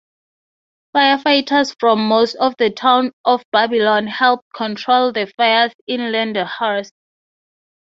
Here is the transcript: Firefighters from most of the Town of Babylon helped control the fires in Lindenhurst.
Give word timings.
Firefighters 0.97 1.75
from 1.79 2.07
most 2.07 2.33
of 2.37 2.55
the 2.57 2.71
Town 2.71 3.11
of 3.23 3.43
Babylon 3.51 4.07
helped 4.07 4.51
control 4.51 5.11
the 5.13 5.31
fires 5.37 5.73
in 5.85 6.11
Lindenhurst. 6.11 6.89